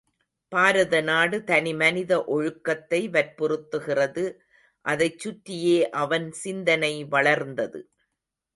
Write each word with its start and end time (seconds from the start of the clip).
பாரத 0.51 1.01
நாடு 1.01 1.37
தனி 1.43 1.73
மனித 1.73 2.13
ஒழுக்கத்தை 2.27 3.01
வற்புறுத்துகிறது 3.09 4.23
அதைச் 4.85 5.19
சுற்றியே 5.19 5.89
அவன் 5.99 6.27
சிந்தனை 6.43 6.93
வளர்ந்தது. 7.05 7.81